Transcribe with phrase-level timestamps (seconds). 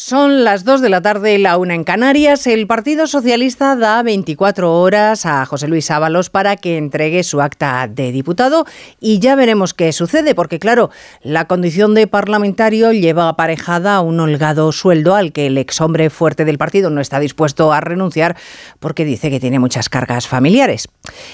[0.00, 2.46] Son las 2 de la tarde, la una en Canarias.
[2.46, 7.88] El Partido Socialista da 24 horas a José Luis Ábalos para que entregue su acta
[7.88, 8.64] de diputado
[9.00, 10.90] y ya veremos qué sucede, porque claro,
[11.20, 16.44] la condición de parlamentario lleva aparejada un holgado sueldo al que el ex hombre fuerte
[16.44, 18.36] del partido no está dispuesto a renunciar
[18.78, 20.86] porque dice que tiene muchas cargas familiares.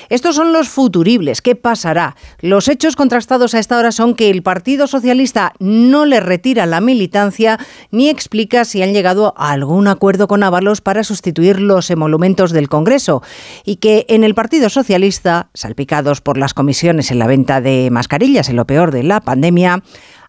[0.09, 1.43] Estos son los futuribles.
[1.43, 2.17] ¿Qué pasará?
[2.41, 6.81] Los hechos contrastados a esta hora son que el Partido Socialista no le retira la
[6.81, 7.59] militancia
[7.91, 12.69] ni explica si han llegado a algún acuerdo con Ábalos para sustituir los emolumentos del
[12.69, 13.23] Congreso
[13.65, 18.49] y que en el Partido Socialista, salpicados por las comisiones en la venta de mascarillas
[18.49, 19.83] en lo peor de la pandemia,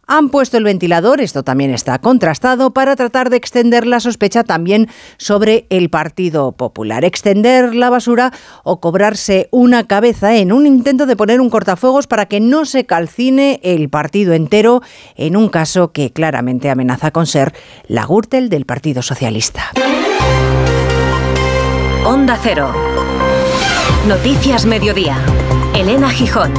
[0.08, 4.88] han puesto el ventilador, esto también está contrastado, para tratar de extender la sospecha también
[5.18, 7.06] sobre el Partido Popular.
[7.06, 8.32] Extender la basura
[8.64, 12.86] o cobrarse una cabeza en un intento de poner un cortafuegos para que no se
[12.86, 14.82] calcine el partido entero
[15.16, 17.54] en un caso que claramente amenaza con ser
[17.88, 19.72] la Gürtel del Partido Socialista.
[22.06, 22.72] Onda Cero.
[24.08, 25.18] Noticias Mediodía.
[25.74, 26.54] Elena Gijón.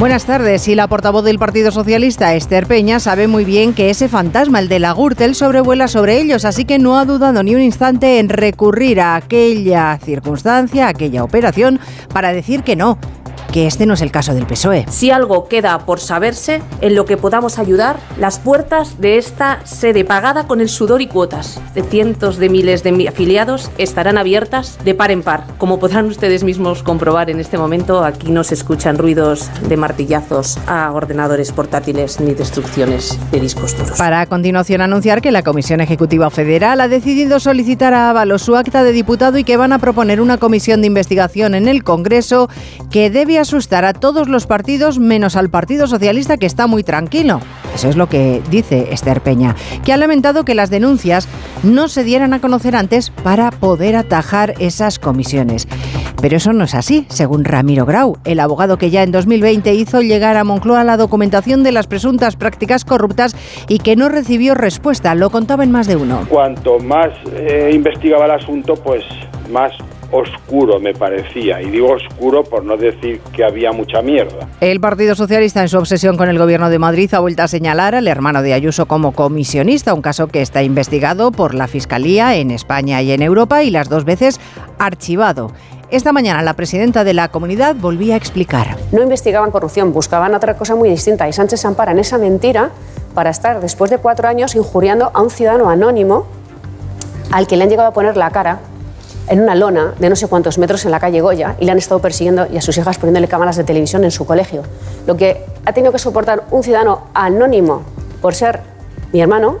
[0.00, 0.66] Buenas tardes.
[0.66, 4.70] Y la portavoz del Partido Socialista, Esther Peña, sabe muy bien que ese fantasma, el
[4.70, 8.30] de la Gürtel, sobrevuela sobre ellos, así que no ha dudado ni un instante en
[8.30, 11.80] recurrir a aquella circunstancia, a aquella operación,
[12.14, 12.96] para decir que no,
[13.50, 14.86] que este no es el caso del PSOE.
[14.88, 20.04] Si algo queda por saberse en lo que podamos ayudar, las puertas de esta sede
[20.04, 24.94] pagada con el sudor y cuotas de cientos de miles de afiliados estarán abiertas de
[24.94, 25.44] par en par.
[25.58, 30.58] Como podrán ustedes mismos comprobar en este momento, aquí no se escuchan ruidos de martillazos
[30.66, 33.98] a ordenadores portátiles ni destrucciones de discos duros.
[33.98, 38.56] Para a continuación anunciar que la Comisión Ejecutiva Federal ha decidido solicitar a Ábalos su
[38.56, 42.48] acta de diputado y que van a proponer una comisión de investigación en el Congreso
[42.90, 47.40] que debe asustar a todos los partidos menos al Partido Socialista que está muy tranquilo.
[47.74, 51.28] Eso es lo que dice Esther Peña, que ha lamentado que las denuncias
[51.62, 55.68] no se dieran a conocer antes para poder atajar esas comisiones.
[56.20, 60.02] Pero eso no es así, según Ramiro Grau, el abogado que ya en 2020 hizo
[60.02, 63.34] llegar a Moncloa la documentación de las presuntas prácticas corruptas
[63.68, 65.14] y que no recibió respuesta.
[65.14, 66.26] Lo contaba en más de uno.
[66.28, 69.02] Cuanto más eh, investigaba el asunto, pues
[69.50, 69.72] más
[70.10, 71.60] oscuro me parecía.
[71.62, 74.48] Y digo oscuro por no decir que había mucha mierda.
[74.60, 77.94] El Partido Socialista, en su obsesión con el Gobierno de Madrid, ha vuelto a señalar
[77.94, 82.50] al hermano de Ayuso como comisionista, un caso que está investigado por la Fiscalía en
[82.50, 84.40] España y en Europa y las dos veces
[84.78, 85.52] archivado.
[85.90, 88.76] Esta mañana la presidenta de la comunidad volvía a explicar.
[88.92, 92.70] No investigaban corrupción, buscaban otra cosa muy distinta y Sánchez se ampara en esa mentira
[93.14, 96.26] para estar después de cuatro años injuriando a un ciudadano anónimo
[97.32, 98.60] al que le han llegado a poner la cara
[99.30, 101.78] en una lona de no sé cuántos metros en la calle Goya y le han
[101.78, 104.62] estado persiguiendo y a sus hijas poniéndole cámaras de televisión en su colegio.
[105.06, 107.82] Lo que ha tenido que soportar un ciudadano anónimo
[108.20, 108.60] por ser
[109.12, 109.58] mi hermano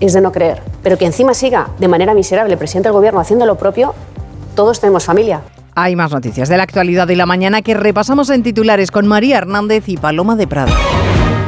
[0.00, 0.62] es de no creer.
[0.82, 3.94] Pero que encima siga de manera miserable el presidente del gobierno haciendo lo propio,
[4.54, 5.40] todos tenemos familia.
[5.74, 9.38] Hay más noticias de la actualidad de la mañana que repasamos en titulares con María
[9.38, 10.72] Hernández y Paloma de Prado.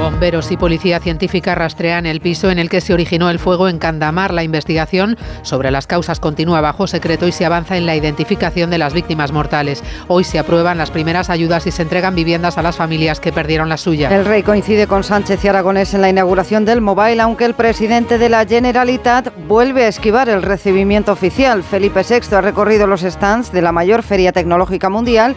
[0.08, 3.78] Bomberos y policía científica rastrean el piso en el que se originó el fuego en
[3.78, 4.32] Candamar.
[4.32, 8.78] La investigación sobre las causas continúa bajo secreto y se avanza en la identificación de
[8.78, 9.84] las víctimas mortales.
[10.06, 13.68] Hoy se aprueban las primeras ayudas y se entregan viviendas a las familias que perdieron
[13.68, 14.08] la suya.
[14.08, 18.16] El rey coincide con Sánchez y Aragonés en la inauguración del Mobile, aunque el presidente
[18.16, 21.62] de la Generalitat vuelve a esquivar el recibimiento oficial.
[21.62, 25.36] Felipe VI ha recorrido los stands de la mayor feria tecnológica mundial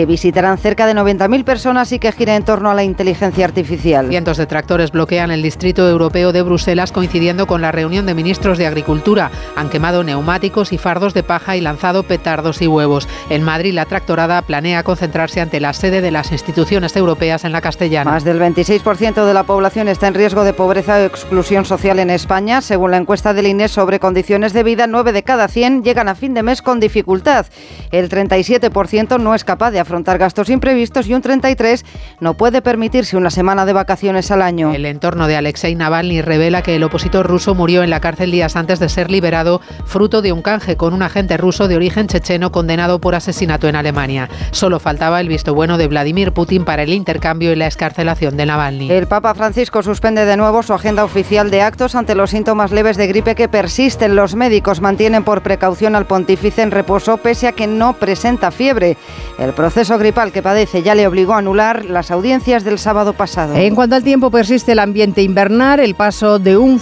[0.00, 4.08] que visitarán cerca de 90.000 personas y que gira en torno a la inteligencia artificial.
[4.08, 8.56] Cientos de tractores bloquean el distrito europeo de Bruselas coincidiendo con la reunión de ministros
[8.56, 9.30] de Agricultura.
[9.56, 13.08] Han quemado neumáticos y fardos de paja y lanzado petardos y huevos.
[13.28, 17.60] En Madrid, la tractorada planea concentrarse ante la sede de las instituciones europeas en la
[17.60, 18.10] Castellana.
[18.10, 22.08] Más del 26% de la población está en riesgo de pobreza o exclusión social en
[22.08, 22.62] España.
[22.62, 26.14] Según la encuesta del INE sobre condiciones de vida, 9 de cada 100 llegan a
[26.14, 27.44] fin de mes con dificultad.
[27.92, 31.84] El 37% no es capaz de afrontar gastos imprevistos y un 33%
[32.20, 34.72] no puede permitirse una semana de vacaciones al año.
[34.72, 38.56] El entorno de Alexei Navalny revela que el opositor ruso murió en la cárcel días
[38.56, 42.52] antes de ser liberado, fruto de un canje con un agente ruso de origen checheno
[42.52, 44.28] condenado por asesinato en Alemania.
[44.50, 48.46] Solo faltaba el visto bueno de Vladimir Putin para el intercambio y la escarcelación de
[48.46, 48.90] Navalny.
[48.90, 52.96] El Papa Francisco suspende de nuevo su agenda oficial de actos ante los síntomas leves
[52.96, 54.16] de gripe que persisten.
[54.16, 58.96] Los médicos mantienen por precaución al pontífice en reposo pese a que no presenta fiebre.
[59.38, 63.54] El proceso gripal que padece ya le obligó a anular las audiencias del sábado pasado.
[63.54, 65.78] En cuanto al tiempo, persiste el ambiente invernal.
[65.78, 66.80] El paso de un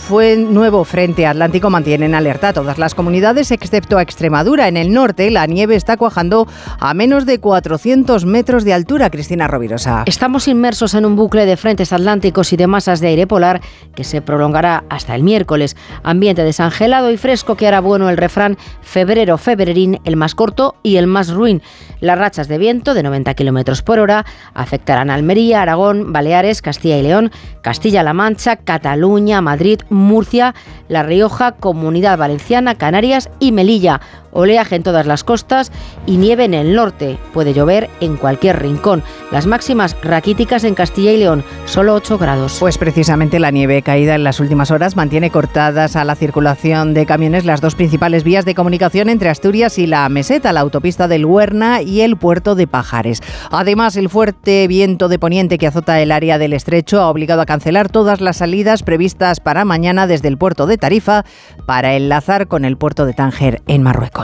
[0.55, 4.69] nuevo frente atlántico mantiene en alerta a todas las comunidades, excepto a Extremadura.
[4.69, 6.49] En el norte, la nieve está cuajando
[6.81, 9.11] a menos de 400 metros de altura.
[9.11, 10.05] Cristina Rovirosa.
[10.07, 13.61] Estamos inmersos en un bucle de frentes atlánticos y de masas de aire polar
[13.95, 15.77] que se prolongará hasta el miércoles.
[16.05, 20.97] Ambiente desangelado y fresco que hará bueno el refrán febrero, febrerín, el más corto y
[20.97, 21.61] el más ruin.
[22.01, 24.25] Las rachas de viento de 90 km por hora
[24.55, 27.31] afectarán a Almería, Aragón, Baleares, Castilla y León,
[27.63, 30.55] Castilla-La Mancha, Cataluña, Madrid, Murcia,
[30.89, 34.01] La Rioja, Comunidad Valenciana, Canarias y Melilla
[34.33, 35.73] oleaje en todas las costas
[36.07, 37.19] y nieve en el norte.
[37.33, 39.03] Puede llover en cualquier rincón.
[39.31, 42.57] Las máximas raquíticas en Castilla y León, solo 8 grados.
[42.61, 47.07] Pues precisamente la nieve caída en las últimas horas mantiene cortadas a la circulación de
[47.07, 51.25] camiones las dos principales vías de comunicación entre Asturias y la meseta, la autopista del
[51.25, 53.21] Huerna y el puerto de Pajares.
[53.51, 57.47] Además, el fuerte viento de poniente que azota el área del estrecho ha obligado a
[57.47, 61.25] cancelar todas las salidas previstas para mañana desde el puerto de Tarifa
[61.67, 64.18] para enlazar con el puerto de Tánger en Marruecos.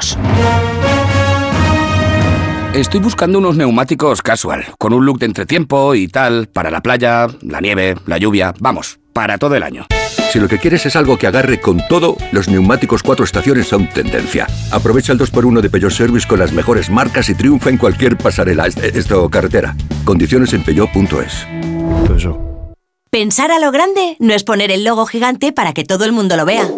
[2.74, 7.28] Estoy buscando unos neumáticos casual, con un look de entretiempo y tal, para la playa,
[7.42, 9.86] la nieve, la lluvia, vamos, para todo el año.
[10.32, 13.88] Si lo que quieres es algo que agarre con todo, los neumáticos cuatro estaciones son
[13.88, 14.48] tendencia.
[14.72, 18.66] Aprovecha el 2x1 de Peugeot Service con las mejores marcas y triunfa en cualquier pasarela,
[18.66, 19.76] esto carretera.
[20.04, 21.46] Condiciones en peugeot.es.
[23.10, 26.36] Pensar a lo grande no es poner el logo gigante para que todo el mundo
[26.36, 26.68] lo vea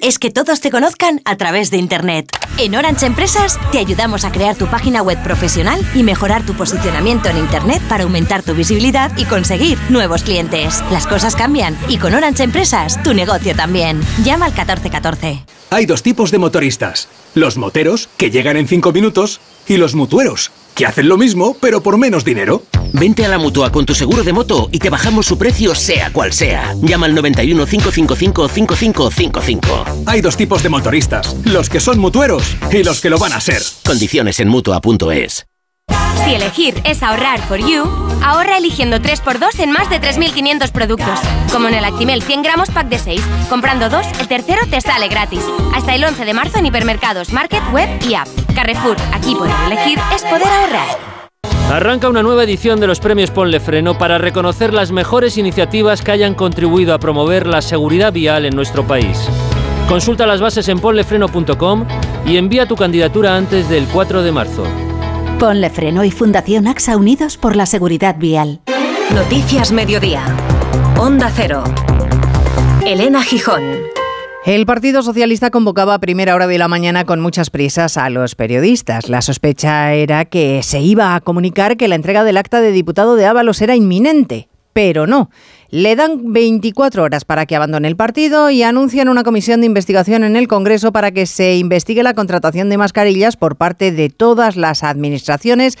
[0.00, 2.30] es que todos te conozcan a través de Internet.
[2.58, 7.28] En Orange Empresas te ayudamos a crear tu página web profesional y mejorar tu posicionamiento
[7.28, 10.82] en Internet para aumentar tu visibilidad y conseguir nuevos clientes.
[10.90, 14.00] Las cosas cambian y con Orange Empresas tu negocio también.
[14.24, 15.44] Llama al 1414.
[15.70, 17.08] Hay dos tipos de motoristas.
[17.34, 21.82] Los moteros, que llegan en 5 minutos, y los mutueros que hacen lo mismo, pero
[21.82, 22.62] por menos dinero.
[22.98, 26.10] Vente a la mutua con tu seguro de moto y te bajamos su precio, sea
[26.12, 26.74] cual sea.
[26.80, 29.84] Llama al 91 555 5555.
[30.06, 33.40] Hay dos tipos de motoristas: los que son mutueros y los que lo van a
[33.40, 33.62] ser.
[33.84, 35.46] Condiciones en mutua.es.
[36.24, 37.84] Si elegir es ahorrar for you,
[38.24, 41.20] ahorra eligiendo 3x2 en más de 3.500 productos.
[41.52, 43.20] Como en el Actimel 100 gramos pack de 6.
[43.50, 45.42] Comprando dos, el tercero te sale gratis.
[45.74, 48.28] Hasta el 11 de marzo en hipermercados, market, web y app.
[48.54, 51.15] Carrefour, aquí poder elegir es poder ahorrar.
[51.70, 56.12] Arranca una nueva edición de los premios Ponle Freno para reconocer las mejores iniciativas que
[56.12, 59.28] hayan contribuido a promover la seguridad vial en nuestro país.
[59.88, 61.86] Consulta las bases en ponlefreno.com
[62.24, 64.64] y envía tu candidatura antes del 4 de marzo.
[65.40, 68.60] Ponle Freno y Fundación AXA Unidos por la Seguridad Vial.
[69.12, 70.24] Noticias Mediodía.
[70.98, 71.64] Onda Cero.
[72.86, 73.62] Elena Gijón.
[74.46, 78.36] El Partido Socialista convocaba a primera hora de la mañana con muchas prisas a los
[78.36, 79.08] periodistas.
[79.08, 83.16] La sospecha era que se iba a comunicar que la entrega del acta de diputado
[83.16, 85.30] de Ábalos era inminente, pero no.
[85.70, 90.22] Le dan 24 horas para que abandone el partido y anuncian una comisión de investigación
[90.22, 94.54] en el Congreso para que se investigue la contratación de mascarillas por parte de todas
[94.54, 95.76] las administraciones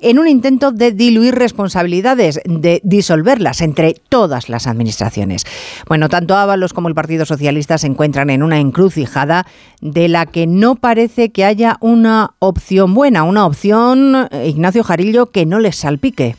[0.00, 5.44] en un intento de diluir responsabilidades, de disolverlas entre todas las administraciones.
[5.88, 9.46] Bueno, tanto Ábalos como el Partido Socialista se encuentran en una encrucijada
[9.80, 15.30] de la que no parece que haya una opción buena, una opción, eh, Ignacio Jarillo,
[15.30, 16.36] que no les salpique.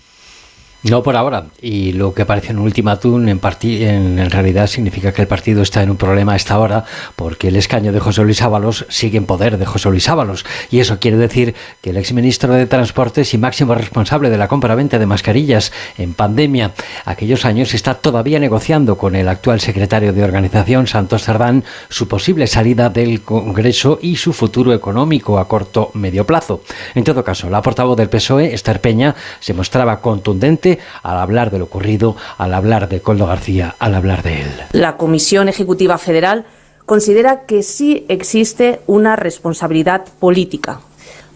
[0.83, 1.47] No por ahora.
[1.59, 5.81] Y lo que parece un ultimátum en, en, en, realidad significa que el partido está
[5.81, 6.85] en un problema a esta hora
[7.15, 10.45] porque el escaño de José Luis Ábalos sigue en poder de José Luis Ábalos.
[10.69, 14.99] Y eso quiere decir que el exministro de Transportes y máximo responsable de la compra-venta
[14.99, 16.73] de mascarillas en pandemia
[17.05, 22.45] aquellos años está todavía negociando con el actual secretario de organización, Santos Cerdán, su posible
[22.45, 26.61] salida del Congreso y su futuro económico a corto medio plazo.
[26.93, 30.66] En todo caso, la portavoz del PSOE, Esther Peña, se mostraba contundente
[31.03, 34.51] al hablar de lo ocurrido, al hablar de Coldo García, al hablar de él.
[34.71, 36.45] La Comisión Ejecutiva Federal
[36.85, 40.79] considera que sí existe una responsabilidad política.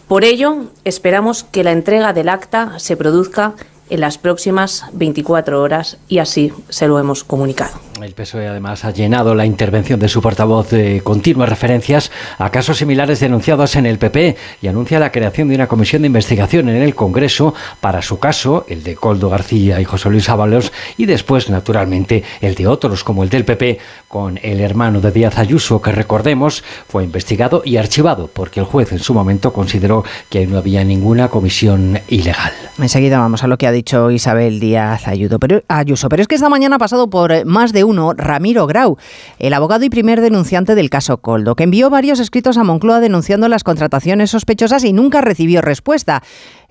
[0.08, 3.54] Por ello, esperamos que la entrega del acta se produzca
[3.92, 7.80] en las próximas 24 horas y así se lo hemos comunicado.
[8.02, 12.78] El PSOE además ha llenado la intervención de su portavoz de continuas referencias a casos
[12.78, 16.82] similares denunciados en el PP y anuncia la creación de una comisión de investigación en
[16.82, 21.50] el Congreso para su caso, el de Coldo García y José Luis Ábalos, y después,
[21.50, 25.92] naturalmente, el de otros como el del PP, con el hermano de Díaz Ayuso, que
[25.92, 30.84] recordemos fue investigado y archivado porque el juez en su momento consideró que no había
[30.84, 32.54] ninguna comisión ilegal.
[32.82, 35.06] Enseguida vamos a lo que ha dicho Isabel Díaz.
[35.40, 36.10] Pero, Ayuso.
[36.10, 38.98] Pero es que esta mañana ha pasado por más de uno Ramiro Grau,
[39.40, 43.48] el abogado y primer denunciante del caso Coldo, que envió varios escritos a Moncloa denunciando
[43.48, 46.22] las contrataciones sospechosas y nunca recibió respuesta.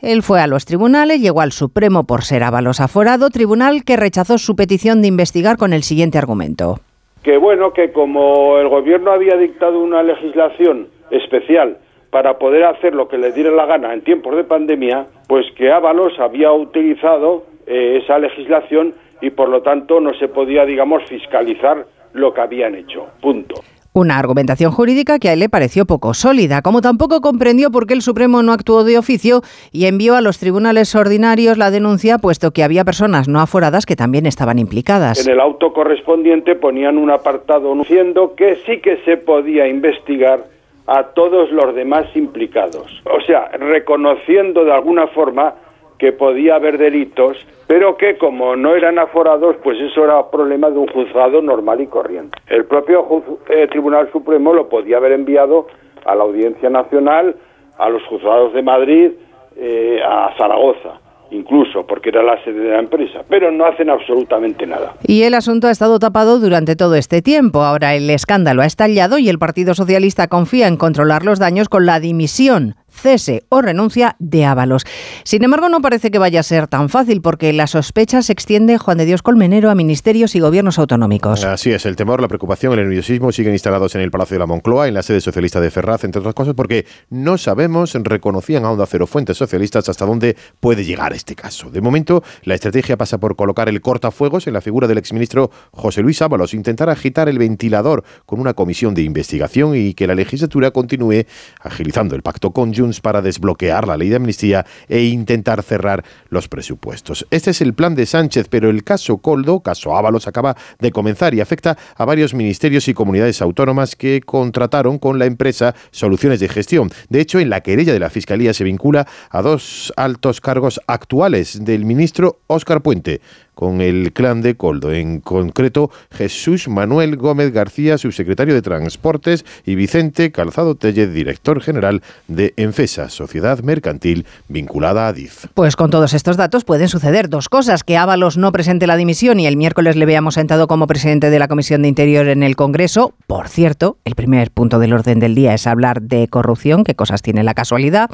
[0.00, 4.38] Él fue a los tribunales, llegó al Supremo por ser avalos aforado, tribunal que rechazó
[4.38, 6.80] su petición de investigar con el siguiente argumento.
[7.22, 11.78] Que bueno, que como el gobierno había dictado una legislación especial
[12.10, 15.70] para poder hacer lo que le diera la gana en tiempos de pandemia, pues que
[15.70, 21.86] Ábalos había utilizado eh, esa legislación y por lo tanto no se podía, digamos, fiscalizar
[22.12, 23.06] lo que habían hecho.
[23.20, 23.54] Punto.
[23.92, 27.94] Una argumentación jurídica que a él le pareció poco sólida, como tampoco comprendió por qué
[27.94, 32.52] el Supremo no actuó de oficio y envió a los tribunales ordinarios la denuncia, puesto
[32.52, 35.26] que había personas no aforadas que también estaban implicadas.
[35.26, 40.44] En el auto correspondiente ponían un apartado diciendo que sí que se podía investigar
[40.90, 43.00] a todos los demás implicados.
[43.04, 45.54] O sea, reconociendo de alguna forma
[45.98, 47.36] que podía haber delitos,
[47.68, 51.86] pero que como no eran aforados, pues eso era problema de un juzgado normal y
[51.86, 52.36] corriente.
[52.48, 53.06] El propio
[53.50, 55.68] eh, Tribunal Supremo lo podía haber enviado
[56.04, 57.36] a la Audiencia Nacional,
[57.78, 59.12] a los juzgados de Madrid,
[59.56, 60.98] eh, a Zaragoza
[61.30, 64.94] incluso porque era la sede de la empresa, pero no hacen absolutamente nada.
[65.06, 67.62] Y el asunto ha estado tapado durante todo este tiempo.
[67.62, 71.86] Ahora el escándalo ha estallado y el Partido Socialista confía en controlar los daños con
[71.86, 74.84] la dimisión cese o renuncia de Ábalos.
[75.24, 78.78] Sin embargo, no parece que vaya a ser tan fácil porque la sospecha se extiende,
[78.78, 81.44] Juan de Dios Colmenero, a ministerios y gobiernos autonómicos.
[81.44, 84.46] Así es, el temor, la preocupación, el nerviosismo siguen instalados en el Palacio de la
[84.46, 88.70] Moncloa, en la sede socialista de Ferraz, entre otras cosas, porque no sabemos, reconocían a
[88.70, 91.70] Onda Cero fuentes socialistas hasta dónde puede llegar este caso.
[91.70, 96.02] De momento, la estrategia pasa por colocar el cortafuegos en la figura del exministro José
[96.02, 100.70] Luis Ábalos, intentar agitar el ventilador con una comisión de investigación y que la legislatura
[100.70, 101.24] continúe
[101.60, 107.26] agilizando el pacto con para desbloquear la ley de amnistía e intentar cerrar los presupuestos.
[107.30, 111.34] Este es el plan de Sánchez, pero el caso Coldo, caso Ábalos, acaba de comenzar
[111.34, 116.48] y afecta a varios ministerios y comunidades autónomas que contrataron con la empresa Soluciones de
[116.48, 116.90] Gestión.
[117.10, 121.64] De hecho, en la querella de la Fiscalía se vincula a dos altos cargos actuales
[121.64, 123.20] del ministro Óscar Puente,
[123.60, 129.74] con el clan de Coldo, en concreto Jesús Manuel Gómez García, subsecretario de Transportes, y
[129.74, 135.44] Vicente Calzado Tellez, director general de Enfesa, sociedad mercantil vinculada a DIF.
[135.52, 139.38] Pues con todos estos datos pueden suceder dos cosas, que Ábalos no presente la dimisión
[139.38, 142.56] y el miércoles le veamos sentado como presidente de la Comisión de Interior en el
[142.56, 143.12] Congreso.
[143.26, 147.20] Por cierto, el primer punto del orden del día es hablar de corrupción, qué cosas
[147.20, 148.08] tiene la casualidad,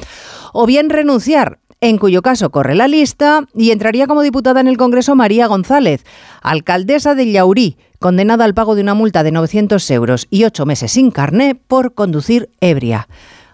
[0.51, 4.77] o bien renunciar en cuyo caso corre la lista y entraría como diputada en el
[4.77, 6.03] Congreso María González,
[6.41, 10.91] alcaldesa de Llaurí, condenada al pago de una multa de 900 euros y ocho meses
[10.91, 13.07] sin carné por conducir ebria.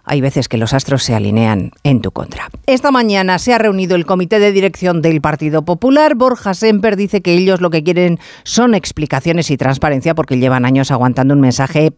[0.06, 2.50] Hay veces que los astros se alinean en tu contra.
[2.65, 6.15] Esta mañana se ha reunido el comité de dirección del Partido Popular.
[6.15, 10.92] Borja Semper dice que ellos lo que quieren son explicaciones y transparencia porque llevan años
[10.92, 11.89] aguantando un mensaje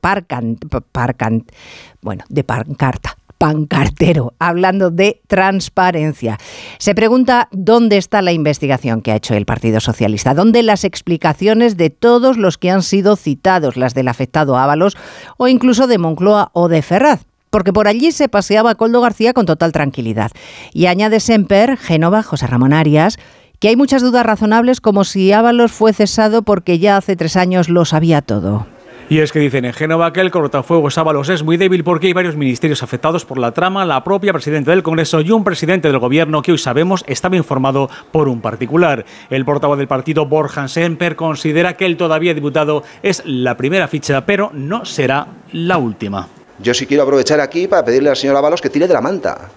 [2.01, 6.37] bueno, de pancarta pancartero, hablando de transparencia.
[6.77, 11.77] Se pregunta dónde está la investigación que ha hecho el Partido Socialista, dónde las explicaciones
[11.77, 14.97] de todos los que han sido citados, las del afectado Ábalos
[15.37, 19.45] o incluso de Moncloa o de Ferraz porque por allí se paseaba Coldo García con
[19.45, 20.29] total tranquilidad.
[20.73, 23.17] Y añade Semper, Génova, José Ramón Arias,
[23.59, 27.69] que hay muchas dudas razonables como si Ábalos fue cesado porque ya hace tres años
[27.69, 28.67] lo sabía todo.
[29.07, 32.13] Y es que dicen en Génova que el cortafuegos Ábalos es muy débil porque hay
[32.13, 35.99] varios ministerios afectados por la trama, la propia presidenta del Congreso y un presidente del
[35.99, 39.05] gobierno que hoy sabemos estaba informado por un particular.
[39.29, 44.25] El portavoz del partido, Borjan Semper, considera que el todavía diputado es la primera ficha,
[44.25, 46.27] pero no será la última.
[46.57, 49.49] Yo sí quiero aprovechar aquí para pedirle al señor Ábalos que tire de la manta.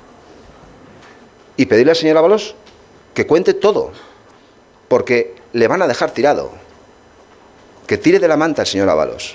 [1.57, 2.55] Y pedirle al señor Ábalos
[3.15, 3.93] que cuente todo.
[4.89, 6.68] Porque le van a dejar tirado
[7.89, 9.35] que tire de la manta el señor Ábalos,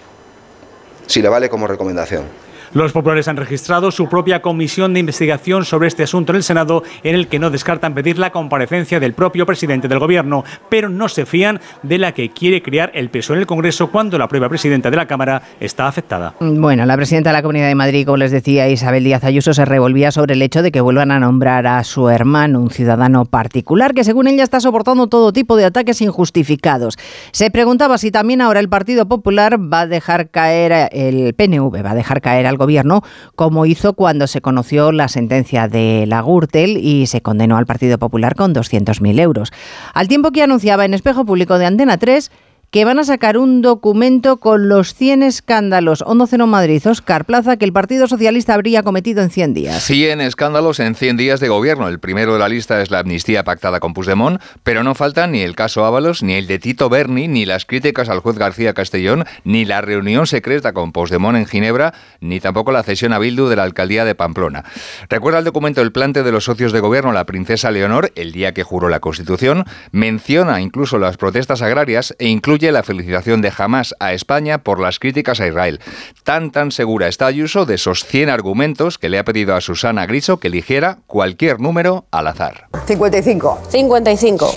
[1.07, 2.42] si le vale como recomendación.
[2.73, 6.81] Los populares han registrado su propia comisión de investigación sobre este asunto en el Senado,
[7.03, 11.07] en el que no descartan pedir la comparecencia del propio presidente del Gobierno, pero no
[11.07, 14.49] se fían de la que quiere crear el peso en el Congreso cuando la propia
[14.49, 16.33] presidenta de la Cámara está afectada.
[16.39, 19.65] Bueno, la presidenta de la Comunidad de Madrid, como les decía Isabel Díaz Ayuso, se
[19.65, 23.93] revolvía sobre el hecho de que vuelvan a nombrar a su hermano, un ciudadano particular,
[23.93, 26.97] que según ella está soportando todo tipo de ataques injustificados.
[27.31, 31.91] Se preguntaba si también ahora el Partido Popular va a dejar caer, el PNV va
[31.91, 33.03] a dejar caer algo gobierno,
[33.35, 37.97] como hizo cuando se conoció la sentencia de la Gürtel y se condenó al Partido
[37.99, 39.51] Popular con 200.000 euros.
[39.93, 42.31] Al tiempo que anunciaba en espejo público de Antena 3
[42.73, 46.01] que van a sacar un documento con los 100 escándalos.
[46.07, 49.83] Onda Cero Madrid, Oscar Plaza, que el Partido Socialista habría cometido en 100 días.
[49.83, 51.87] 100 escándalos en 100 días de gobierno.
[51.87, 55.41] El primero de la lista es la amnistía pactada con Puigdemont, pero no faltan ni
[55.41, 59.25] el caso Ábalos, ni el de Tito Berni, ni las críticas al juez García Castellón,
[59.43, 63.55] ni la reunión secreta con Puigdemont en Ginebra, ni tampoco la cesión a Bildu de
[63.55, 64.63] la alcaldía de Pamplona.
[65.09, 68.55] Recuerda el documento El plante de los socios de gobierno, la princesa Leonor, el día
[68.55, 72.29] que juró la Constitución, menciona incluso las protestas agrarias e
[72.63, 75.81] incluye la felicitación de Hamas a España por las críticas a Israel.
[76.23, 80.05] Tan tan segura está Ayuso de esos 100 argumentos que le ha pedido a Susana
[80.05, 82.67] Griso que eligiera cualquier número al azar.
[82.85, 83.59] 55.
[83.69, 84.55] 55.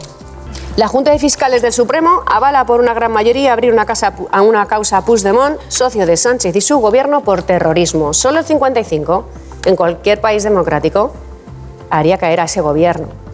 [0.76, 4.42] La Junta de Fiscales del Supremo avala por una gran mayoría abrir una, casa, a
[4.42, 8.12] una causa a Puigdemont, socio de Sánchez y su gobierno, por terrorismo.
[8.12, 9.26] Solo el 55,
[9.64, 11.12] en cualquier país democrático,
[11.90, 13.25] haría caer a ese gobierno.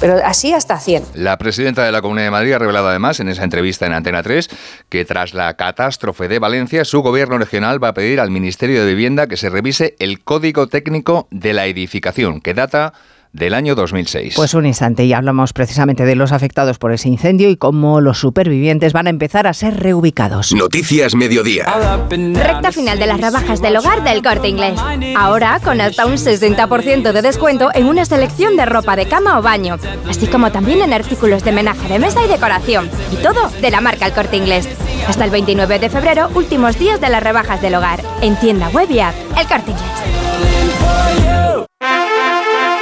[0.00, 1.04] Pero así hasta 100.
[1.14, 4.22] La presidenta de la Comunidad de Madrid ha revelado además en esa entrevista en Antena
[4.22, 4.48] 3
[4.88, 8.86] que tras la catástrofe de Valencia, su gobierno regional va a pedir al Ministerio de
[8.86, 12.92] Vivienda que se revise el Código Técnico de la Edificación, que data
[13.36, 14.34] del año 2006.
[14.34, 18.18] Pues un instante y hablamos precisamente de los afectados por ese incendio y cómo los
[18.18, 20.52] supervivientes van a empezar a ser reubicados.
[20.52, 21.66] Noticias Mediodía.
[22.10, 24.80] Recta final de las rebajas del hogar del corte inglés.
[25.16, 29.42] Ahora con hasta un 60% de descuento en una selección de ropa de cama o
[29.42, 29.76] baño,
[30.08, 32.88] así como también en artículos de menaje de mesa y decoración.
[33.12, 34.68] Y todo de la marca El corte inglés.
[35.06, 38.00] Hasta el 29 de febrero, últimos días de las rebajas del hogar.
[38.22, 39.14] En tienda web y app.
[39.38, 41.25] El corte inglés.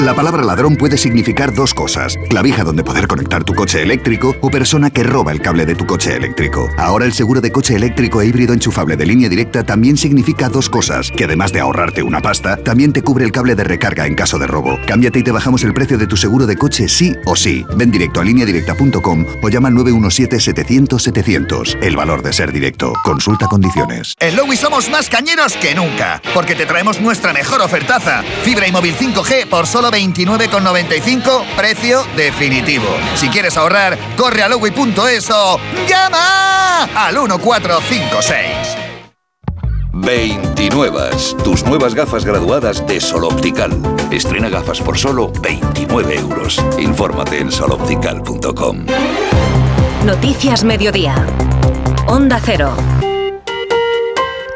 [0.04, 2.18] La palabra ladrón puede significar dos cosas.
[2.28, 5.86] Clavija donde poder conectar tu coche eléctrico o persona que roba el cable de tu
[5.86, 6.68] coche eléctrico.
[6.76, 10.68] Ahora el seguro de coche eléctrico e híbrido enchufable de línea directa también significa dos
[10.68, 11.10] cosas.
[11.10, 14.38] Que además de ahorrarte una pasta, también te cubre el cable de recarga en caso
[14.38, 14.78] de robo.
[14.86, 17.64] Cámbiate y te bajamos el precio de tu seguro de coche sí o sí.
[17.74, 21.82] Ven directo a lineadirecta.com o llama al 917-700-700.
[21.82, 22.92] El valor de ser directo.
[23.04, 24.12] Consulta condiciones.
[24.20, 28.22] En Lowy somos más cañeros que nunca, porque te traemos nuestra mejor ofertaza.
[28.42, 32.86] Fibra y móvil 5G por solo 29,95, precio definitivo.
[33.14, 38.84] Si quieres ahorrar, corre a lowy.es o llama al 1456.
[39.92, 41.10] 29.
[41.44, 43.70] Tus nuevas gafas graduadas de Sol Optical.
[44.10, 46.62] Estrena gafas por solo 29 euros.
[46.78, 48.86] Infórmate en soloptical.com.
[50.04, 51.14] Noticias Mediodía.
[52.08, 52.74] Onda Cero.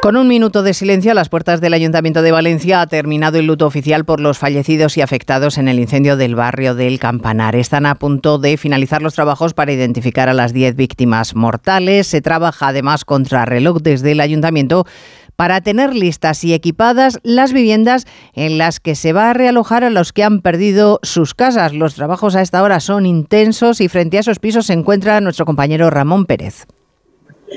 [0.01, 3.47] Con un minuto de silencio a las puertas del Ayuntamiento de Valencia ha terminado el
[3.47, 7.57] luto oficial por los fallecidos y afectados en el incendio del barrio del Campanar.
[7.57, 12.07] Están a punto de finalizar los trabajos para identificar a las 10 víctimas mortales.
[12.07, 14.87] Se trabaja además contra reloj desde el Ayuntamiento
[15.35, 19.91] para tener listas y equipadas las viviendas en las que se va a realojar a
[19.91, 21.75] los que han perdido sus casas.
[21.75, 25.45] Los trabajos a esta hora son intensos y frente a esos pisos se encuentra nuestro
[25.45, 26.67] compañero Ramón Pérez.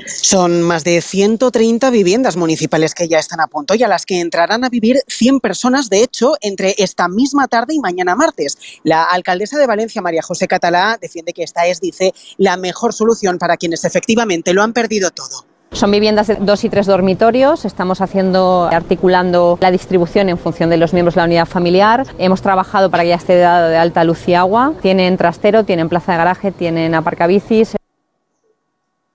[0.06, 4.20] Son más de 130 viviendas municipales que ya están a punto y a las que
[4.20, 8.56] entrarán a vivir 100 personas, de hecho, entre esta misma tarde y mañana martes.
[8.84, 13.38] La alcaldesa de Valencia, María José Catalá, defiende que esta es, dice, la mejor solución
[13.38, 15.46] para quienes efectivamente lo han perdido todo.
[15.72, 17.64] Son viviendas de dos y tres dormitorios.
[17.64, 22.06] Estamos haciendo, articulando la distribución en función de los miembros de la unidad familiar.
[22.18, 24.74] Hemos trabajado para que ya esté dado de alta luz y agua.
[24.82, 27.74] Tienen trastero, tienen plaza de garaje, tienen aparcabicis.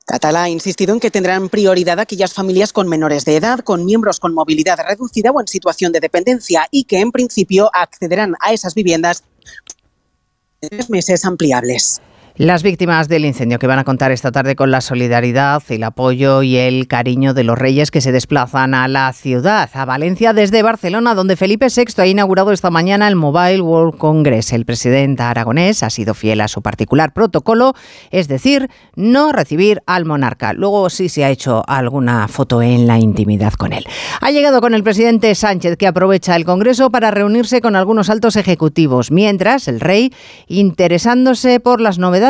[0.08, 4.22] Catalá ha insistido en que tendrán prioridad aquellas familias con menores de edad, con miembros
[4.22, 8.74] con movilidad reducida o en situación de dependencia y que en principio accederán a esas
[8.74, 9.26] viviendas
[10.62, 12.02] en tres meses ampliables.
[12.38, 16.44] Las víctimas del incendio que van a contar esta tarde con la solidaridad, el apoyo
[16.44, 20.62] y el cariño de los reyes que se desplazan a la ciudad, a Valencia desde
[20.62, 24.54] Barcelona, donde Felipe VI ha inaugurado esta mañana el Mobile World Congress.
[24.54, 27.74] El presidente aragonés ha sido fiel a su particular protocolo,
[28.12, 30.54] es decir, no recibir al monarca.
[30.54, 33.84] Luego sí se ha hecho alguna foto en la intimidad con él.
[34.22, 38.36] Ha llegado con el presidente Sánchez, que aprovecha el Congreso para reunirse con algunos altos
[38.36, 40.14] ejecutivos, mientras el rey
[40.48, 42.27] interesándose por las novedades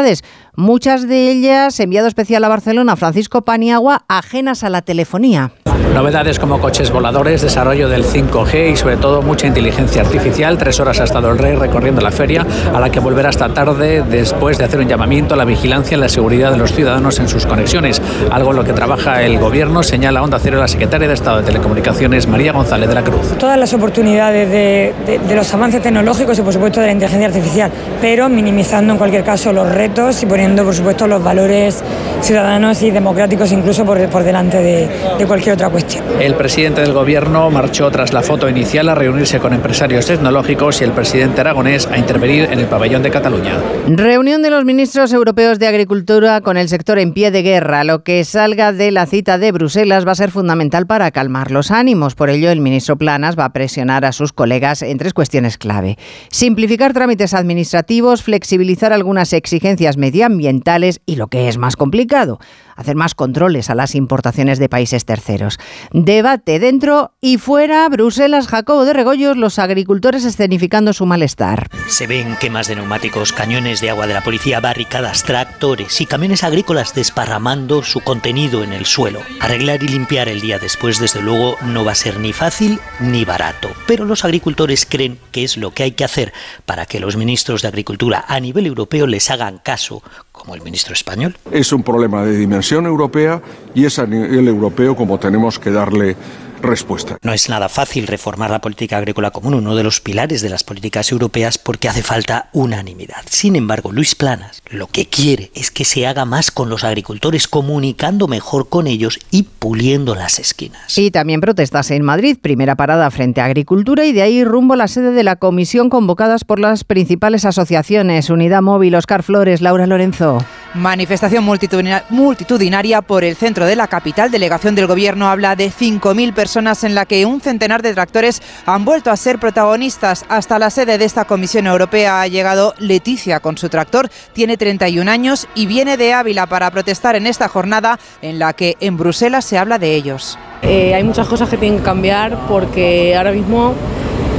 [0.56, 5.52] muchas de ellas, enviado especial a Barcelona, Francisco Paniagua, ajenas a la telefonía.
[5.94, 10.58] Novedades como coches voladores, desarrollo del 5G y sobre todo mucha inteligencia artificial.
[10.58, 14.04] Tres horas ha estado el rey recorriendo la feria, a la que volverá esta tarde
[14.04, 17.28] después de hacer un llamamiento a la vigilancia y la seguridad de los ciudadanos en
[17.28, 21.16] sus conexiones, algo en lo que trabaja el gobierno, señala Onda Cero la secretaria de
[21.16, 23.36] Estado de Telecomunicaciones, María González de la Cruz.
[23.40, 27.28] Todas las oportunidades de, de, de los avances tecnológicos y por supuesto de la inteligencia
[27.28, 29.87] artificial, pero minimizando en cualquier caso los retos
[30.22, 31.84] y poniendo por supuesto los valores
[32.22, 36.04] ciudadanos y democráticos incluso por, por delante de, de cualquier otra otra cuestión.
[36.20, 40.84] El presidente del gobierno marchó tras la foto inicial a reunirse con empresarios tecnológicos y
[40.84, 43.54] el presidente aragonés a intervenir en el pabellón de Cataluña.
[43.88, 47.84] Reunión de los ministros europeos de Agricultura con el sector en pie de guerra.
[47.84, 51.72] Lo que salga de la cita de Bruselas va a ser fundamental para calmar los
[51.72, 52.14] ánimos.
[52.14, 55.98] Por ello, el ministro Planas va a presionar a sus colegas en tres cuestiones clave.
[56.30, 59.67] Simplificar trámites administrativos, flexibilizar algunas exigencias
[59.98, 62.40] medioambientales y, lo que es más complicado,
[62.78, 65.60] hacer más controles a las importaciones de países terceros.
[65.92, 71.70] Debate dentro y fuera, Bruselas, Jacobo de Regoyos, los agricultores escenificando su malestar.
[71.90, 76.46] Se ven quemas de neumáticos, cañones de agua de la policía, barricadas, tractores y camiones
[76.46, 79.22] agrícolas desparramando su contenido en el suelo.
[79.42, 83.26] Arreglar y limpiar el día después, desde luego, no va a ser ni fácil ni
[83.26, 83.70] barato.
[83.88, 86.34] Pero los agricultores creen que es lo que hay que hacer
[86.66, 90.04] para que los ministros de Agricultura a nivel europeo les hagan caso,
[90.48, 91.36] como el ministro español.
[91.52, 93.42] Es un problema de dimensión europea
[93.76, 96.16] y es a nivel europeo como tenemos que darle
[96.62, 97.18] respuesta.
[97.24, 100.64] No es nada fácil reformar la política agrícola común, uno de los pilares de las
[100.64, 103.24] políticas europeas, porque hace falta unanimidad.
[103.30, 107.48] Sin embargo, Luis Planas lo que quiere es que se haga más con los agricultores,
[107.48, 110.98] comunicando mejor con ellos y puliendo las esquinas.
[110.98, 114.78] Y también protestas en Madrid, primera parada frente a Agricultura y de ahí rumbo a
[114.78, 119.88] la sede de la comisión convocadas por las principales asociaciones, Unidad Móvil, Oscar Flores, Laura
[119.88, 120.40] Lorenzo.
[120.78, 124.30] Manifestación multitudinaria por el centro de la capital.
[124.30, 128.86] Delegación del Gobierno habla de 5.000 personas en la que un centenar de tractores han
[128.86, 130.24] vuelto a ser protagonistas.
[130.30, 134.10] Hasta la sede de esta Comisión Europea ha llegado Leticia con su tractor.
[134.34, 138.78] Tiene 31 años y viene de Ávila para protestar en esta jornada en la que
[138.80, 140.38] en Bruselas se habla de ellos.
[140.62, 143.74] Eh, hay muchas cosas que tienen que cambiar porque ahora mismo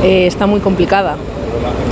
[0.05, 1.17] eh, está muy complicada.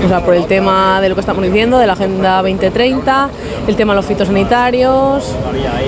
[0.04, 3.28] O sea, por el tema de lo que estamos diciendo, de la Agenda 2030,
[3.66, 5.34] el tema de los fitosanitarios,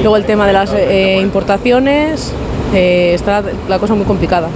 [0.01, 2.33] luego el tema de las eh, importaciones,
[2.75, 4.49] eh, está la cosa muy complicada.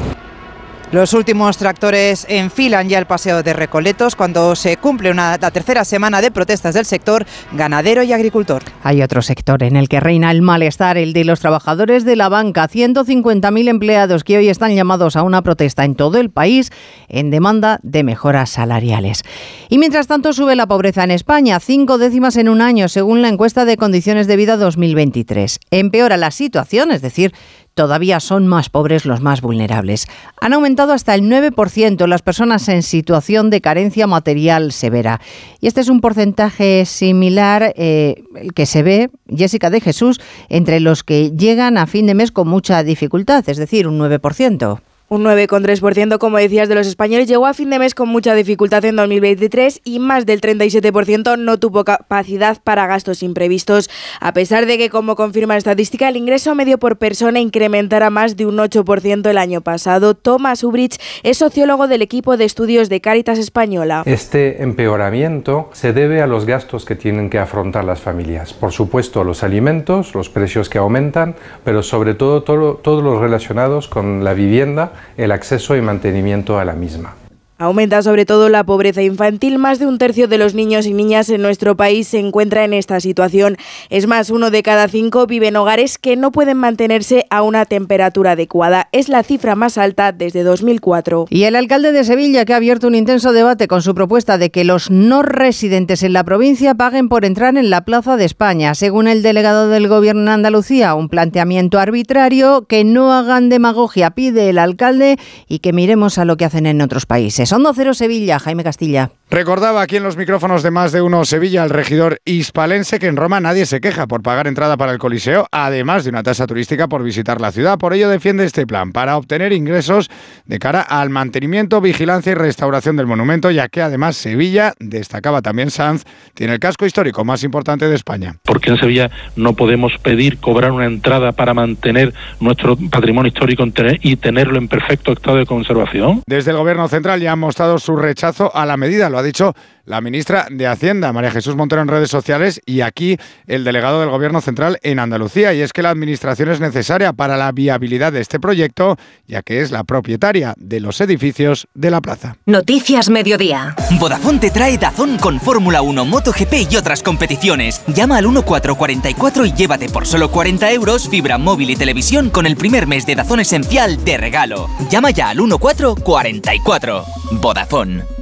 [0.93, 5.87] Los últimos tractores enfilan ya el paseo de Recoletos cuando se cumple una, la tercera
[5.87, 8.63] semana de protestas del sector ganadero y agricultor.
[8.83, 12.29] Hay otro sector en el que reina el malestar, el de los trabajadores de la
[12.29, 12.69] banca.
[12.69, 16.71] 150.000 empleados que hoy están llamados a una protesta en todo el país
[17.09, 19.23] en demanda de mejoras salariales.
[19.71, 23.31] Y mientras tanto sube la pobreza en España, cinco décimas en un año, según la
[23.31, 25.59] encuesta de condiciones de vida 2023.
[25.71, 27.33] Empeora la situación, es decir,
[27.75, 30.07] todavía son más pobres los más vulnerables.
[30.41, 35.21] Han aumentado hasta el 9% las personas en situación de carencia material severa.
[35.61, 41.05] Y este es un porcentaje similar eh, que se ve, Jessica de Jesús, entre los
[41.05, 44.81] que llegan a fin de mes con mucha dificultad, es decir, un 9%.
[45.13, 48.83] Un 9,3%, como decías, de los españoles llegó a fin de mes con mucha dificultad
[48.87, 53.91] en 2023 y más del 37% no tuvo capacidad para gastos imprevistos,
[54.23, 58.39] a pesar de que, como confirma la estadística, el ingreso medio por persona incrementara más
[58.39, 60.15] de un 8% el año pasado.
[60.15, 64.05] Thomas Ubrich es sociólogo del equipo de estudios de Cáritas Española.
[64.07, 68.55] Este empeoramiento se debe a los gastos que tienen que afrontar las familias.
[68.55, 74.25] Por supuesto, los alimentos, los precios que aumentan, pero sobre todo, todos los relacionados con
[74.25, 77.15] la vivienda el acceso y mantenimiento a la misma.
[77.63, 79.57] Aumenta sobre todo la pobreza infantil.
[79.57, 82.73] Más de un tercio de los niños y niñas en nuestro país se encuentra en
[82.73, 83.57] esta situación.
[83.89, 87.65] Es más, uno de cada cinco vive en hogares que no pueden mantenerse a una
[87.65, 88.89] temperatura adecuada.
[88.91, 91.27] Es la cifra más alta desde 2004.
[91.31, 94.51] Y el alcalde de Sevilla, que ha abierto un intenso debate con su propuesta de
[94.51, 98.75] que los no residentes en la provincia paguen por entrar en la Plaza de España.
[98.75, 104.49] Según el delegado del Gobierno en Andalucía, un planteamiento arbitrario, que no hagan demagogia, pide
[104.49, 107.52] el alcalde y que miremos a lo que hacen en otros países.
[107.53, 109.11] Onda Cero Sevilla, Jaime Castilla.
[109.33, 113.17] Recordaba aquí en los micrófonos de más de uno Sevilla el regidor hispalense que en
[113.17, 116.87] Roma nadie se queja por pagar entrada para el Coliseo, además de una tasa turística
[116.87, 117.79] por visitar la ciudad.
[117.79, 120.11] Por ello defiende este plan para obtener ingresos
[120.45, 125.71] de cara al mantenimiento, vigilancia y restauración del monumento, ya que además Sevilla, destacaba también
[125.71, 128.37] Sanz, tiene el casco histórico más importante de España.
[128.45, 133.65] Porque en Sevilla no podemos pedir cobrar una entrada para mantener nuestro patrimonio histórico
[134.03, 136.23] y tenerlo en perfecto estado de conservación?
[136.27, 139.55] Desde el Gobierno Central ya han mostrado su rechazo a la medida, lo ha dicho
[139.85, 144.11] la ministra de Hacienda, María Jesús Montero, en redes sociales y aquí el delegado del
[144.11, 145.53] Gobierno Central en Andalucía.
[145.55, 149.61] Y es que la administración es necesaria para la viabilidad de este proyecto, ya que
[149.61, 152.37] es la propietaria de los edificios de la plaza.
[152.47, 153.75] Noticias Mediodía.
[153.99, 157.83] Vodafone te trae Dazón con Fórmula 1, MotoGP y otras competiciones.
[157.89, 162.57] Llama al 1444 y llévate por solo 40 euros fibra móvil y televisión con el
[162.57, 164.69] primer mes de Dazón Esencial de regalo.
[164.91, 167.05] Llama ya al 1444.
[167.41, 168.22] Vodafone.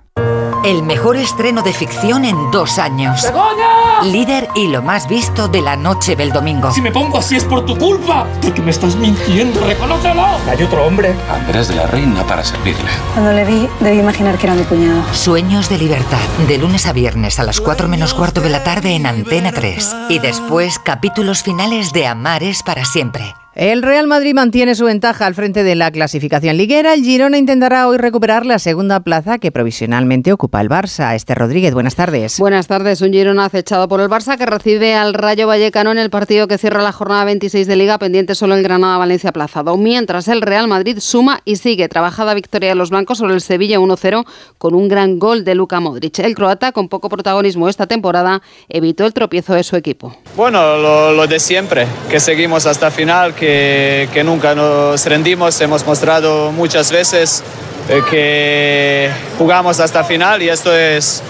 [0.63, 3.25] El mejor estreno de ficción en dos años.
[4.03, 6.71] Líder y lo más visto de la noche del domingo.
[6.71, 8.27] Si me pongo así es por tu culpa.
[8.41, 10.23] Porque me estás mintiendo, reconócelo.
[10.49, 11.15] Hay otro hombre.
[11.31, 12.89] Andrés de la Reina para servirle.
[13.13, 15.03] Cuando le vi, debí imaginar que era mi cuñado.
[15.13, 16.19] Sueños de libertad.
[16.47, 19.95] De lunes a viernes a las 4 menos cuarto de la tarde en Antena 3.
[20.09, 23.33] Y después capítulos finales de Amares para siempre.
[23.61, 26.95] El Real Madrid mantiene su ventaja al frente de la clasificación liguera.
[26.95, 31.13] El Girona intentará hoy recuperar la segunda plaza que provisionalmente ocupa el Barça.
[31.13, 32.39] Este Rodríguez, buenas tardes.
[32.39, 33.01] Buenas tardes.
[33.01, 36.57] Un Girona acechado por el Barça que recibe al Rayo Vallecano en el partido que
[36.57, 39.77] cierra la jornada 26 de Liga, pendiente solo el Granada-Valencia aplazado.
[39.77, 43.77] Mientras el Real Madrid suma y sigue trabajada victoria de los blancos sobre el Sevilla
[43.77, 44.25] 1-0
[44.57, 46.17] con un gran gol de Luka Modric.
[46.17, 50.17] El croata, con poco protagonismo esta temporada, evitó el tropiezo de su equipo.
[50.35, 53.50] Bueno, lo, lo de siempre, que seguimos hasta final que,
[54.23, 55.59] nunca nos rendimos.
[55.61, 57.43] Hemos mostrado muchas veces
[57.89, 61.21] eh, que jugamos hasta final y esto es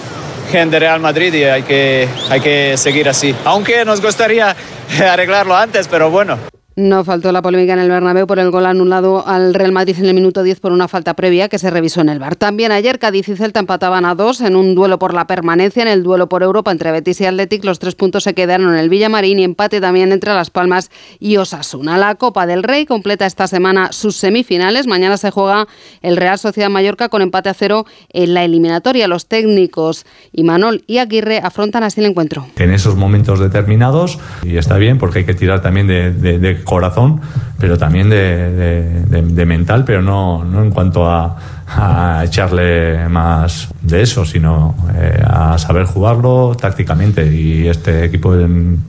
[0.50, 3.34] gente Real Madrid y hay que, hay que seguir así.
[3.44, 4.54] Aunque nos gustaría
[5.10, 6.38] arreglarlo antes, pero bueno.
[6.74, 10.06] No faltó la polémica en el Bernabéu por el gol anulado al Real Madrid en
[10.06, 12.36] el minuto 10 por una falta previa que se revisó en el bar.
[12.36, 15.88] También ayer Cádiz y Celta empataban a dos en un duelo por la permanencia en
[15.88, 17.64] el duelo por Europa entre Betis y Athletic.
[17.64, 21.36] Los tres puntos se quedaron en el Villamarín y empate también entre Las Palmas y
[21.36, 21.98] Osasuna.
[21.98, 24.86] La Copa del Rey completa esta semana sus semifinales.
[24.86, 25.68] Mañana se juega
[26.00, 29.08] el Real Sociedad Mallorca con empate a cero en la eliminatoria.
[29.08, 32.46] Los técnicos Imanol y Aguirre afrontan así el encuentro.
[32.56, 37.20] En esos momentos determinados, y está bien porque hay que tirar también de, corazón,
[37.58, 43.68] pero también de, de, de mental, pero no, no en cuanto a, a, echarle más
[43.80, 47.26] de eso, sino eh, a saber jugarlo tácticamente.
[47.32, 48.34] Y este equipo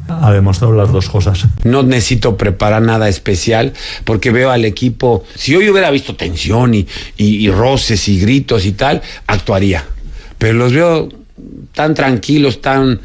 [0.09, 1.47] ha demostrado las dos cosas.
[1.63, 6.87] No necesito preparar nada especial porque veo al equipo, si hoy hubiera visto tensión y,
[7.17, 9.83] y, y roces y gritos y tal, actuaría.
[10.37, 11.09] Pero los veo
[11.73, 12.99] tan tranquilos, tan,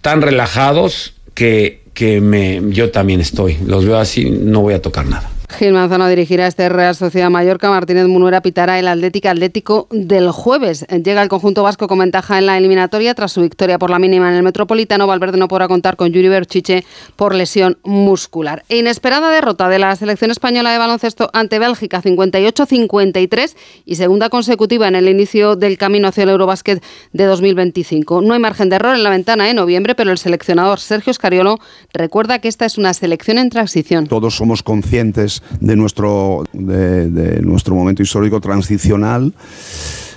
[0.00, 3.56] tan relajados que que me, yo también estoy.
[3.66, 5.30] Los veo así, no voy a tocar nada.
[5.48, 7.70] Gil Manzano dirigirá este Real Sociedad Mallorca.
[7.70, 10.86] Martínez Munuera pitará el Atlético Atlético del jueves.
[10.88, 14.28] Llega el conjunto vasco con ventaja en la eliminatoria tras su victoria por la mínima
[14.28, 15.06] en el Metropolitano.
[15.06, 18.64] Valverde no podrá contar con Yuri Berchiche por lesión muscular.
[18.68, 23.54] E inesperada derrota de la selección española de baloncesto ante Bélgica 58-53
[23.84, 26.82] y segunda consecutiva en el inicio del camino hacia el Eurobásquet
[27.12, 28.20] de 2025.
[28.20, 31.58] No hay margen de error en la ventana de noviembre, pero el seleccionador Sergio Scariolo
[31.92, 34.06] recuerda que esta es una selección en transición.
[34.08, 39.34] Todos somos conscientes de nuestro, de, nuestro momento histórico transicional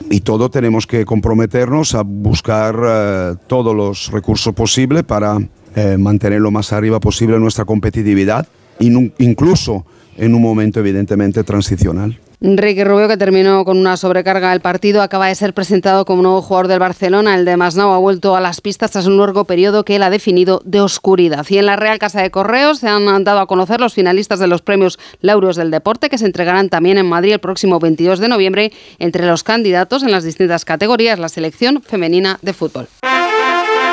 [0.09, 5.37] y todo tenemos que comprometernos a buscar eh, todos los recursos posibles para
[5.75, 8.47] eh, mantener lo más arriba posible nuestra competitividad,
[8.79, 9.85] incluso
[10.17, 12.19] en un momento evidentemente transicional.
[12.41, 16.41] Ricky Rubio, que terminó con una sobrecarga del partido, acaba de ser presentado como nuevo
[16.41, 17.35] jugador del Barcelona.
[17.35, 20.09] El de Masnau ha vuelto a las pistas tras un largo periodo que él ha
[20.09, 21.45] definido de oscuridad.
[21.49, 24.47] Y en la Real Casa de Correos se han dado a conocer los finalistas de
[24.47, 28.29] los premios Laureos del Deporte, que se entregarán también en Madrid el próximo 22 de
[28.29, 28.71] noviembre.
[28.99, 32.87] Entre los candidatos en las distintas categorías, la selección femenina de fútbol.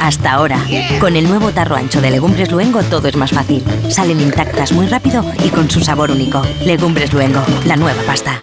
[0.00, 0.58] Hasta ahora,
[1.00, 3.64] con el nuevo tarro ancho de Legumbres Luengo todo es más fácil.
[3.88, 6.42] Salen intactas muy rápido y con su sabor único.
[6.64, 8.42] Legumbres Luengo, la nueva pasta.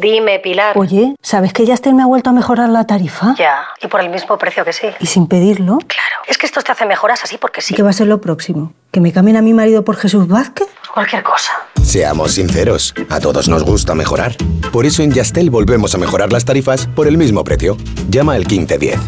[0.00, 0.76] Dime, Pilar.
[0.76, 3.34] Oye, ¿sabes que Yastel me ha vuelto a mejorar la tarifa?
[3.38, 4.88] Ya, y por el mismo precio que sí.
[5.00, 5.78] ¿Y sin pedirlo?
[5.78, 7.72] Claro, es que esto te hace mejoras así porque sí.
[7.72, 8.74] ¿Y qué va a ser lo próximo?
[8.90, 10.68] ¿Que me cambien a mi marido por Jesús Vázquez?
[10.92, 11.52] Cualquier cosa.
[11.82, 14.36] Seamos sinceros, a todos nos gusta mejorar.
[14.72, 17.76] Por eso en Yastel volvemos a mejorar las tarifas por el mismo precio.
[18.10, 18.98] Llama al 1510.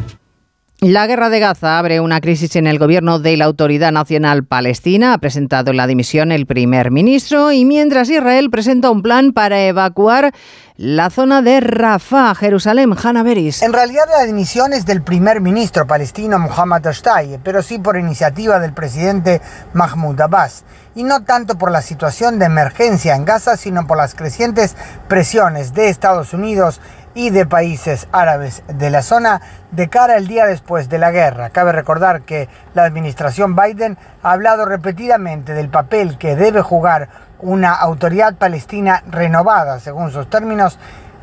[0.81, 5.15] La guerra de Gaza abre una crisis en el gobierno de la Autoridad Nacional Palestina.
[5.15, 10.35] Ha presentado la dimisión el primer ministro y mientras Israel presenta un plan para evacuar
[10.77, 12.95] la zona de Rafah, Jerusalén.
[13.03, 13.63] Hanna Beris.
[13.63, 18.59] En realidad la dimisión es del primer ministro palestino Mohammad Ashtaye, pero sí por iniciativa
[18.59, 19.41] del presidente
[19.73, 20.65] Mahmoud Abbas.
[20.95, 24.77] Y no tanto por la situación de emergencia en Gaza, sino por las crecientes
[25.09, 26.83] presiones de Estados Unidos
[27.17, 31.49] y de países árabes de la zona de cara al día después de la guerra.
[31.49, 37.09] Cabe recordar que la administración Biden ha hablado repetidamente del papel que debe jugar
[37.41, 40.79] una autoridad palestina renovada, según sus términos,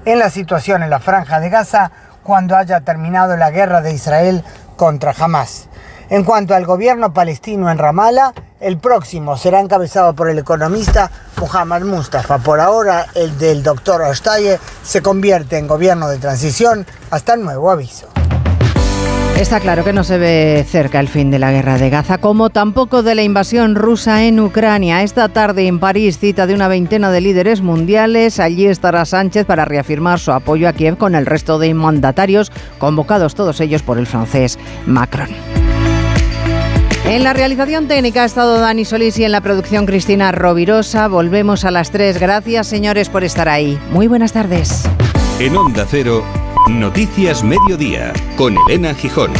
[0.05, 1.91] en la situación en la franja de Gaza
[2.23, 4.43] cuando haya terminado la guerra de Israel
[4.75, 5.69] contra Hamas.
[6.13, 11.09] En cuanto al gobierno palestino en Ramallah, el próximo será encabezado por el economista
[11.41, 12.37] Muhammad Mustafa.
[12.37, 18.09] Por ahora, el del doctor Ashtaye se convierte en gobierno de transición hasta nuevo aviso.
[19.39, 22.51] Está claro que no se ve cerca el fin de la guerra de Gaza, como
[22.51, 25.01] tampoco de la invasión rusa en Ucrania.
[25.01, 28.39] Esta tarde en París, cita de una veintena de líderes mundiales.
[28.39, 33.33] Allí estará Sánchez para reafirmar su apoyo a Kiev con el resto de mandatarios, convocados
[33.33, 35.62] todos ellos por el francés Macron.
[37.05, 41.07] En la realización técnica ha estado Dani Solís y en la producción Cristina Rovirosa.
[41.09, 42.17] Volvemos a las 3.
[42.19, 43.77] Gracias, señores, por estar ahí.
[43.91, 44.83] Muy buenas tardes.
[45.39, 46.23] En Onda Cero,
[46.69, 49.31] Noticias Mediodía, con Elena Gijón.